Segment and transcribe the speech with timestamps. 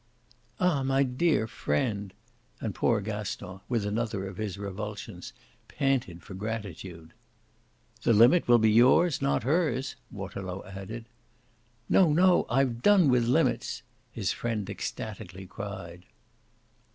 [0.59, 2.11] "Ah my dear friend!"
[2.59, 5.31] and poor Gaston, with another of his revulsions,
[5.67, 7.13] panted for gratitude.
[8.01, 11.05] "The limit will be yours, not hers," Waterlow added.
[11.87, 16.01] "No, no, I've done with limits," his friend ecstatically cried.